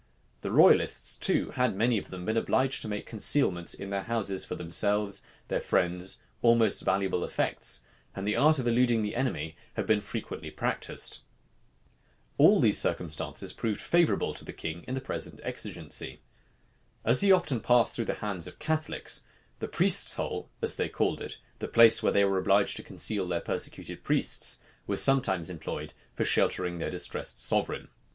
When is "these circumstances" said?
12.59-13.53